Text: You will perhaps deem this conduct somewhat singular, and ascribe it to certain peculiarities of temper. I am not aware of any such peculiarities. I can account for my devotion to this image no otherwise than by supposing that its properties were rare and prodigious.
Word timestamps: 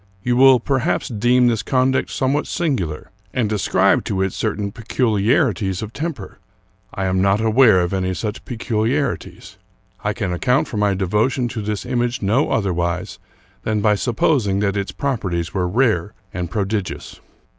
You 0.23 0.35
will 0.35 0.59
perhaps 0.59 1.09
deem 1.09 1.45
this 1.45 1.61
conduct 1.61 2.09
somewhat 2.09 2.47
singular, 2.47 3.11
and 3.35 3.53
ascribe 3.53 3.99
it 3.99 4.05
to 4.05 4.27
certain 4.31 4.71
peculiarities 4.71 5.83
of 5.83 5.93
temper. 5.93 6.39
I 6.91 7.05
am 7.05 7.21
not 7.21 7.39
aware 7.39 7.81
of 7.81 7.93
any 7.93 8.15
such 8.15 8.43
peculiarities. 8.43 9.59
I 10.03 10.13
can 10.13 10.33
account 10.33 10.67
for 10.67 10.77
my 10.77 10.95
devotion 10.95 11.47
to 11.49 11.61
this 11.61 11.85
image 11.85 12.23
no 12.23 12.49
otherwise 12.49 13.19
than 13.61 13.79
by 13.81 13.93
supposing 13.93 14.59
that 14.61 14.75
its 14.75 14.91
properties 14.91 15.53
were 15.53 15.67
rare 15.67 16.15
and 16.33 16.49
prodigious. 16.49 17.19